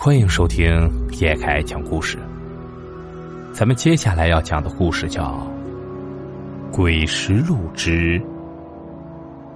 [0.00, 2.16] 欢迎收听叶凯讲故事。
[3.52, 5.44] 咱们接下来要讲的故事叫
[6.72, 8.22] 《鬼石路之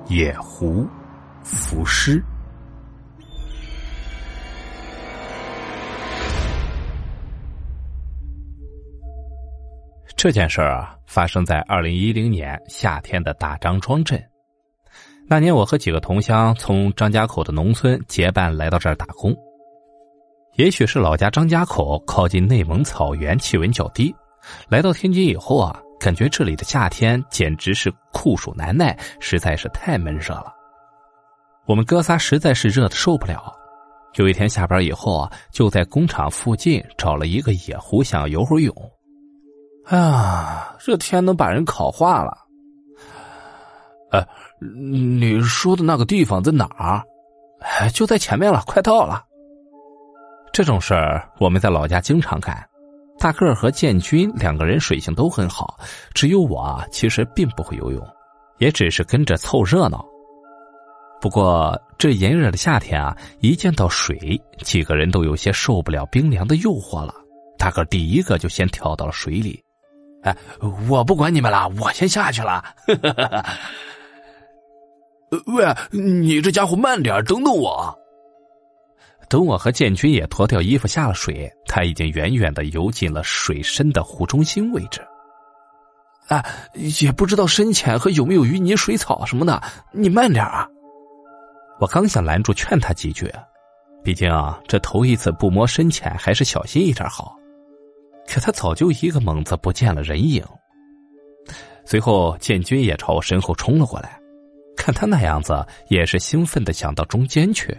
[0.08, 0.84] 野狐
[1.44, 2.18] 浮尸》。
[10.16, 14.20] 这件事儿啊，发生在二零一零年夏天的大张庄镇。
[15.28, 19.32] 那年，我和几个同乡从张家口的农村结伴来到这儿打工。
[20.56, 24.14] 也许是老家张家口靠近内蒙草原，气温较低。
[24.68, 30.52] 来到天津以后啊，感觉这里的夏天简直是酷暑难耐，实在是太闷热了。
[31.64, 33.50] 我们哥仨实在是热的受不了。
[34.16, 38.74] 有一天下班以后啊，就在工厂附近找了一个野湖，想游会泳。
[39.86, 42.36] 哎呀，这天能把人烤化了。
[44.10, 44.28] 哎，
[44.60, 47.02] 你说的那个地方在哪儿？
[47.60, 49.24] 哎，就在前面了，快到了。
[50.52, 52.62] 这种事儿我们在老家经常干。
[53.18, 55.78] 大个儿和建军两个人水性都很好，
[56.12, 58.06] 只有我其实并不会游泳，
[58.58, 60.04] 也只是跟着凑热闹。
[61.20, 67.14] 不过这炎热的夏天啊，一见到水，几个人都有些受不了冰凉的诱惑了。
[67.56, 69.62] 大个第一个就先跳到了水里。
[70.24, 70.36] 哎，
[70.88, 72.64] 我不管你们了，我先下去了。
[75.46, 77.96] 喂，你这家伙慢点，等等我。
[79.28, 85.00] 等我和建军也脱掉衣服下了水，他已经远远的游进了水深的湖中心位置。
[86.28, 90.66] 啊，也不知道深浅和有没有淤泥水草什么的，你慢点啊！
[91.80, 93.30] 我刚想拦住劝他几句，
[94.04, 97.36] 毕竟啊，这头一次不摸深浅，还是小心一点好。
[98.26, 100.44] 可他早就一个猛子不见了人影。
[101.84, 104.18] 随后，建军也朝我身后冲了过来，
[104.76, 107.76] 看他那样子，也是兴奋的想到中间去。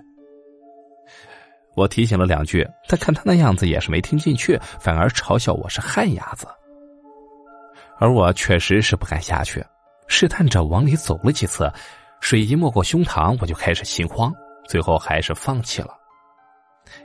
[1.75, 6.47] 我提醒了两句，但看他那样子也是没听进去，反而嘲笑我是旱鸭子。
[7.99, 9.63] 而我确实是不敢下去，
[10.07, 11.71] 试探着往里走了几次，
[12.19, 14.33] 水一没过胸膛，我就开始心慌，
[14.67, 15.89] 最后还是放弃了。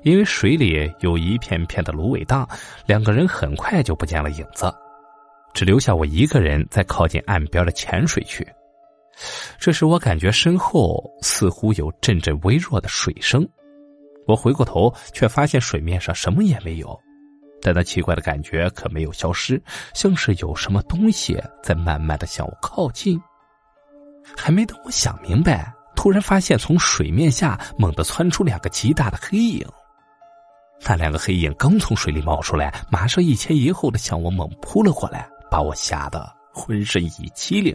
[0.03, 2.47] 因为水里有一片片的芦苇荡，
[2.85, 4.73] 两个人很快就不见了影子，
[5.55, 8.47] 只留下我一个人在靠近岸边的浅水区。
[9.59, 13.49] 这时我感觉身后似乎有阵阵微弱的水声。
[14.29, 16.97] 我回过头，却发现水面上什么也没有，
[17.63, 19.61] 但那奇怪的感觉可没有消失，
[19.95, 23.19] 像是有什么东西在慢慢的向我靠近。
[24.37, 29.67] 还没等我想明白，突然发现从水面下猛地窜出两个极大的黑影。
[30.87, 37.75] 那两个黑影刚从水里冒出来，马上一前一后的向我猛扑了过来，把我吓得浑身一激灵。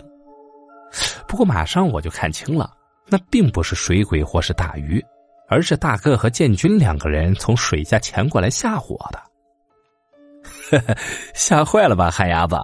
[1.28, 2.72] 不过马上我就看清了，
[3.08, 5.04] 那并不是水鬼或是大鱼。
[5.54, 10.96] 而是大个和建军两个人从水下潜过来吓唬我的，
[11.36, 12.56] 吓坏了吧，旱鸭子？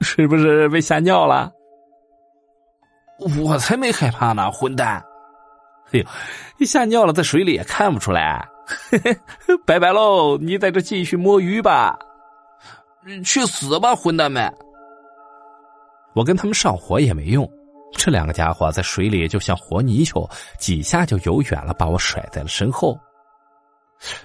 [0.00, 1.50] 是不是被吓尿了？
[3.42, 5.04] 我才没害怕呢，混蛋！
[5.90, 8.46] 哎呦，吓尿了，在水里也看不出来。
[9.66, 11.98] 拜拜喽，你在这继续摸鱼吧。
[13.24, 14.52] 去死吧，混蛋们！
[16.14, 17.48] 我跟他们上火也没用。
[17.96, 20.28] 这两个家伙在水里就像活泥鳅，
[20.58, 22.98] 几下就游远了，把我甩在了身后。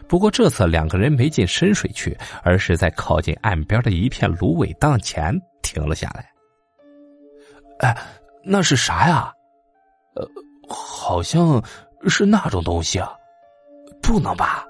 [0.07, 6.30] 不过这次两个人没进深水区，而是在靠近岸边的一片芦苇荡前停了下来。
[7.80, 7.96] 哎，
[8.44, 9.31] 那是啥呀？
[10.16, 10.28] 呃，
[10.68, 11.63] 好像
[12.07, 13.13] 是那种东西啊，
[14.01, 14.66] 不能吧？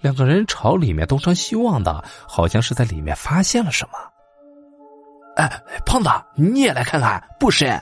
[0.00, 3.98] 两个人朝里面东张西望的，好像是在里面发现了什么。
[5.36, 7.80] 哎，胖子，你也来看看，不深。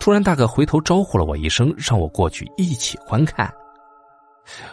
[0.00, 3.52] 突然，大哥回头招呼了我一声，让我过去一起观看。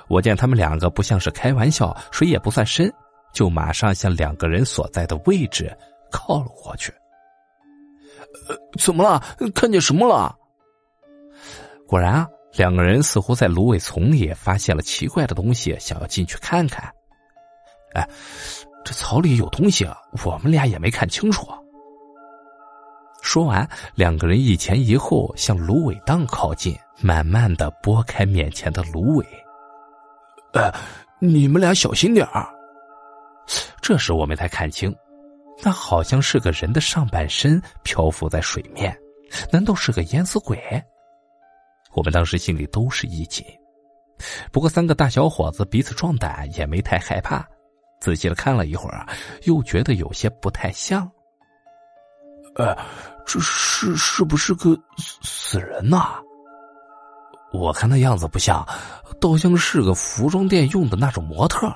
[0.07, 2.91] 我见他们两个不像是开玩笑，水也不算深，
[3.33, 5.75] 就马上向两个人所在的位置
[6.09, 6.93] 靠了过去。
[8.47, 9.21] 呃，怎么了？
[9.53, 10.33] 看见什么了？
[11.85, 16.89] 果然啊，两个人似乎在芦苇丛里发现了奇怪的东西，想要进去看看。
[17.95, 18.07] 哎。
[18.83, 19.97] 这草里有东西啊！
[20.25, 21.47] 我们俩也没看清楚。
[23.21, 29.25] 说完，两个人一前一后向芦苇荡靠近，慢慢的拨开面前的芦苇。
[30.53, 30.69] 呃，
[31.19, 32.47] 你们俩小心点儿。
[33.81, 34.93] 这时我们才看清，
[35.63, 38.95] 那好像是个人的上半身漂浮在水面，
[39.51, 40.59] 难道是个淹死鬼？
[41.93, 43.45] 我们当时心里都是一紧，
[44.51, 47.47] 不过三个大小伙子彼此壮胆，也没太害怕。
[48.03, 49.07] 仔细的看了一会儿，
[49.43, 51.09] 又觉得有些不太像。
[52.55, 52.75] 呃，
[53.25, 56.19] 这是是不是个死死人呐？
[57.53, 58.67] 我看那样子不像，
[59.21, 61.73] 倒像是个服装店用的那种模特。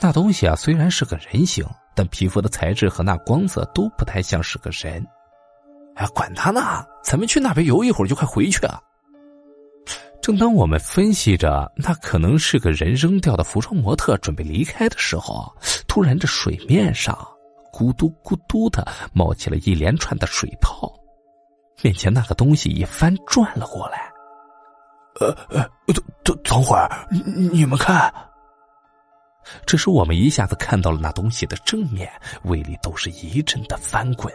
[0.00, 5.04] 那东西啊，虽然是个人形，但皮肤的材质和那光泽都不太像是个人。
[5.96, 8.80] 哎，管他呢，咱们去那边游一会儿就快回去啊。
[10.22, 15.50] 正当我们分析着那可能是个人扔掉的服装模特准备离开的时候，
[15.88, 17.16] 突然这水面上
[17.72, 20.92] 咕嘟咕嘟的冒起了一连串的水泡，
[21.82, 24.10] 面前那个东西一翻转了过来。
[25.20, 27.08] 呃呃，等等等会儿，
[27.52, 28.12] 你们看，
[29.66, 32.10] 这时我们一下子看到了那东西的正面，
[32.44, 34.32] 胃里都是一阵的翻滚。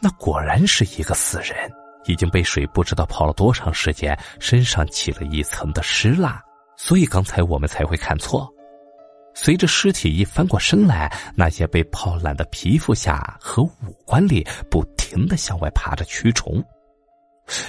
[0.00, 1.54] 那果然是一个死人。
[2.08, 6.42] 已经被水不知道泡了多长时间，身上起了一层的湿蜡，
[6.76, 8.52] 所以刚才我们才会看错。
[9.34, 16.60] 随着尸体一翻过身来，那些被泡烂的皮肤下和五官里不停的向外爬着蛆虫，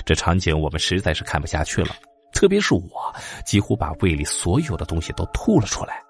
[0.03, 1.95] 这场景我们实在是看不下去了。
[2.31, 3.13] 特别是我，
[3.45, 6.01] 几乎把胃里所有的东西都吐了出来。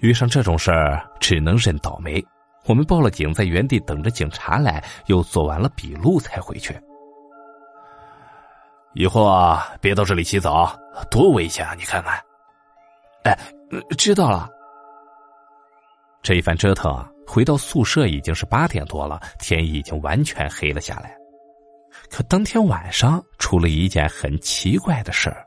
[0.00, 2.22] 遇上这种事儿，只能认倒霉。
[2.64, 6.78] 我们报了警，在原地等着警察来，又做完了笔录才回去。
[8.94, 10.78] 以后啊，别到这里洗澡，
[11.10, 11.74] 多危险啊！
[11.76, 12.22] 你看看。
[13.24, 13.36] 哎，
[13.98, 14.48] 知道了。
[16.22, 21.16] 这一番折腾啊，回到宿舍已经是八点多了，天已经完全黑了下来。
[22.10, 25.44] 可当天晚上出了一件很奇怪的事儿。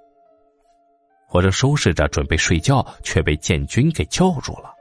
[1.29, 4.73] 我正收拾着准备睡觉，却被建军给叫住了。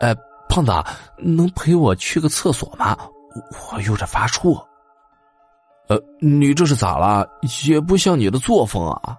[0.00, 0.14] 哎。
[0.48, 0.72] 胖子，
[1.16, 2.96] 能陪我去个厕所吗？
[3.72, 4.64] 我有点发怵。
[5.88, 7.28] 呃，你这是咋了？
[7.66, 9.16] 也不像你的作风啊！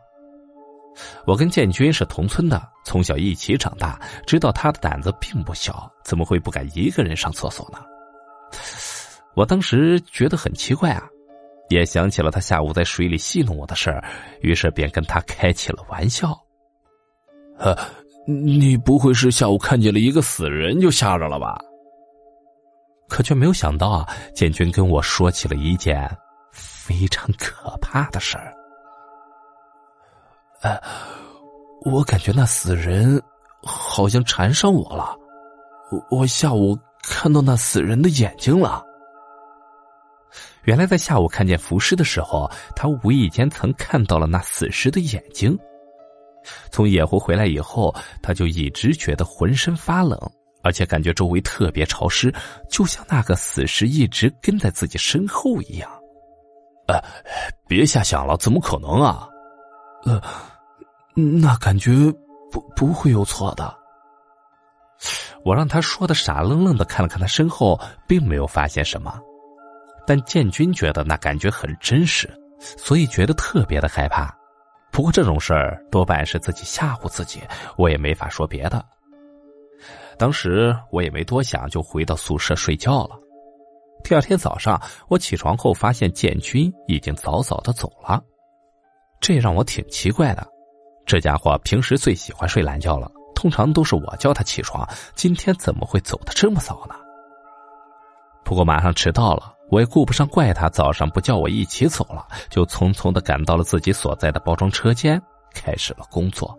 [1.25, 7.79] 我跟建军是同村的，从小一起长大，知道他的胆子并不小，怎么会不敢一个人上厕所呢？
[9.35, 11.07] 我当时觉得很奇怪啊，
[11.69, 14.03] 也想起了他下午在水里戏弄我的事儿，
[14.41, 16.37] 于是便跟他开起了玩笑。
[17.57, 17.75] 呃。
[18.25, 21.57] 你不会是下午看见了一个死人就吓着了吧？
[23.07, 26.07] 可却没有想到啊，建军跟我说起了一件
[26.51, 28.54] 非常可怕的事儿。
[30.62, 30.80] 哎，
[31.86, 33.19] 我感觉那死人
[33.63, 35.15] 好像缠上我了。
[36.12, 38.83] 我下午看到那死人的眼睛了。
[40.65, 45.57] 原来在下午看见浮尸的时候，他无意间曾看到了那死尸的眼睛。
[46.71, 50.18] 从野湖回来以后，他就一直觉得浑身发冷，
[50.63, 52.33] 而且感觉周围特别潮湿，
[52.69, 55.89] 就像那个死尸一直跟在自己身后一样。
[56.88, 57.00] 呃，
[57.68, 59.27] 别瞎想了，怎么可能啊？
[60.06, 60.21] 呃，
[61.13, 61.91] 那感觉
[62.51, 63.77] 不不会有错的。
[65.45, 69.19] 我让他说的傻愣愣的看了看他身后，并没有发现什么，
[70.07, 74.36] 但建军觉得那感觉很真实，所以觉得特别的害怕。
[75.00, 77.42] 不过这种事儿多半是自己吓唬自己，
[77.78, 78.84] 我也没法说别的。
[80.18, 83.18] 当时我也没多想，就回到宿舍睡觉了。
[84.04, 88.22] 第二天早上，我起床后发现建军已经早早的走了，
[89.22, 90.46] 这让我挺奇怪的。
[91.06, 94.86] 这家伙平时最喜欢睡懒觉了，通常都是我叫他起床，
[95.16, 96.96] 今天怎么会走的这么早呢？
[98.44, 99.54] 不过马上迟到了。
[99.69, 105.22] 我也顾不上怪他，早上不叫我一起走了，就匆匆的赶到了自己所在的包装车间，
[105.53, 106.58] 开始了工作。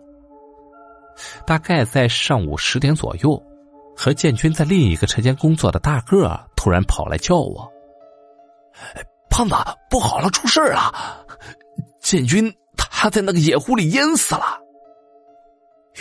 [1.45, 3.41] 大概在上午十点左右，
[3.95, 7.69] 和建军在另一个车间工作的大个突然跑来叫我
[9.29, 9.55] ：“胖子，
[9.89, 10.91] 不好了，出事了！
[11.99, 14.59] 建军他在那个野湖里淹死了。”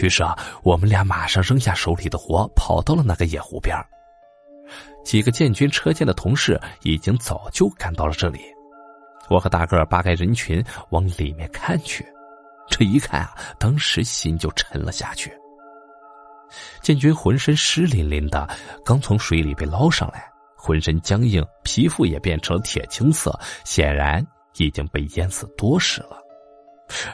[0.00, 3.76] 于是啊，我们俩马上扔下手里的活，跑到了那个野湖边
[5.04, 8.40] 几个建军车间的同事已经早就赶到了这里，
[9.28, 12.06] 我和大个扒开人群往里面看去，
[12.68, 15.32] 这一看啊，当时心就沉了下去。
[16.82, 18.48] 建军浑身湿淋淋的，
[18.84, 24.24] 刚从水里被捞上来，浑身僵硬，皮肤也变成了铁青色，显然
[24.56, 26.18] 已经被淹死多时了。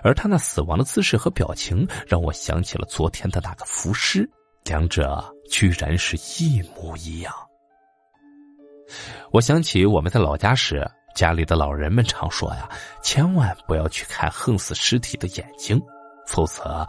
[0.02, 4.26] 而他那死亡的姿势和表情，让我想起了昨天的那个浮尸，
[4.66, 7.32] 两者居然是一模一样。
[9.30, 12.68] 我想起我们在老家时，家里的老人们常说呀
[13.00, 15.80] ：“千万不要去看横死尸体的眼睛，
[16.26, 16.86] 否则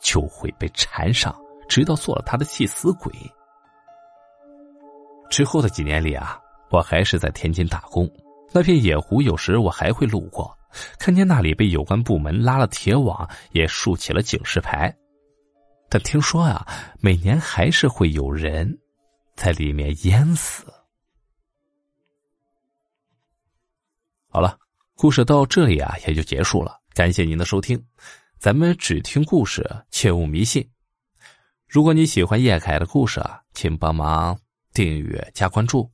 [0.00, 1.34] 就会被缠上，
[1.68, 3.10] 直到做了他的替死鬼。”
[5.30, 6.38] 之后的几年里啊，
[6.70, 8.06] 我还是在天津打工。
[8.52, 10.54] 那片野湖有时我还会路过，
[10.98, 14.94] 看见那里被有关部门拉了铁网，也竖起了警示牌。
[15.88, 16.66] 但听说啊，
[17.00, 18.78] 每年还是会有人
[19.34, 20.64] 在里面淹死。
[24.28, 24.58] 好了，
[24.94, 26.80] 故事到这里啊，也就结束了。
[26.92, 27.82] 感谢您的收听，
[28.38, 30.68] 咱们只听故事，切勿迷信。
[31.68, 34.38] 如果你喜欢叶凯的故事啊，请帮忙
[34.72, 35.90] 订阅加关注。